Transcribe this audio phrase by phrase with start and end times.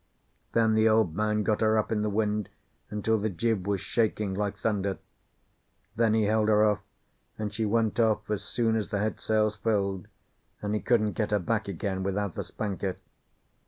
[0.53, 2.49] Then the Old Man got her up in the wind
[2.89, 4.97] until the jib was shaking like thunder;
[5.95, 6.79] then he held her off,
[7.37, 10.07] and she went off as soon as the headsails filled,
[10.59, 12.95] and he couldn't get her back again without the spanker.